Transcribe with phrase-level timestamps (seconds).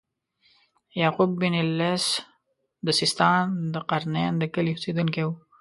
[1.01, 2.05] یعقوب بن اللیث
[2.85, 5.29] د سیستان د قرنین د کلي اوسیدونکی و.